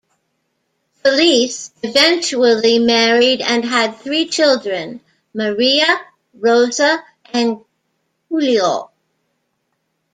Felice 1.03 1.69
eventually 1.83 2.79
married 2.79 3.39
and 3.39 3.63
had 3.63 3.97
three 3.99 4.27
children: 4.27 4.99
Maria, 5.31 5.85
Rosa, 6.33 7.05
and 7.33 7.59
Giulio. 8.27 8.89